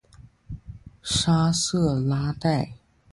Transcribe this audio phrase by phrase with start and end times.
[1.03, 2.73] 沙瑟拉代。